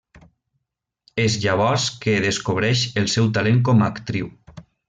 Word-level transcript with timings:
És 1.25 1.35
llavors 1.43 1.85
que 2.05 2.17
descobreix 2.25 2.89
el 3.03 3.09
seu 3.17 3.33
talent 3.39 3.65
com 3.71 3.85
a 3.89 3.95
actriu. 3.97 4.37